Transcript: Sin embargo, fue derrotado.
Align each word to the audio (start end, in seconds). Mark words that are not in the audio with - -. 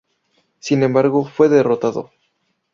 Sin 0.57 0.81
embargo, 0.81 1.25
fue 1.25 1.47
derrotado. 1.47 2.09